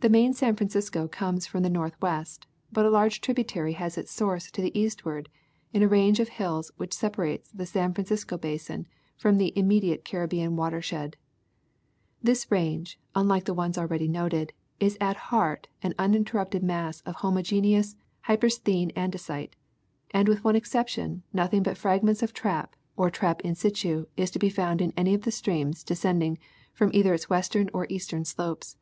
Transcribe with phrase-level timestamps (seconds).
[0.00, 4.50] The main San Francisco comes from the northwest, but a large tributary has its source
[4.50, 5.30] to the eastward
[5.72, 10.56] in a range of hills which separates the San Francisco basin from the immediate Caribbean
[10.56, 11.16] water shed.
[12.22, 17.96] This range, unlike the ones already noted, is at heart an uninterrupted mass of homogeneous
[18.26, 19.56] hypersthene andesite,
[20.10, 24.38] and with one exception nothing but fragments of trap or trap in situ, is to
[24.38, 26.36] be found in any of the streams descending
[26.74, 28.76] from either its western or eastern slopes.